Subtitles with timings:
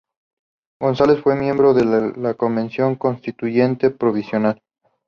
[0.79, 1.85] González fue miembro de
[2.17, 4.59] la Convención Constituyente provincial.